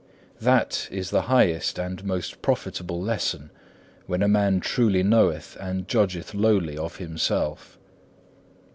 [0.37, 0.45] 4.
[0.45, 3.51] That is the highest and most profitable lesson,
[4.07, 7.77] when a man truly knoweth and judgeth lowly of himself.